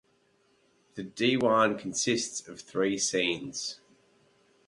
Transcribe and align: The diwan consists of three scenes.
The 0.95 1.03
diwan 1.03 1.77
consists 1.77 2.47
of 2.47 2.59
three 2.59 2.97
scenes. 2.97 3.79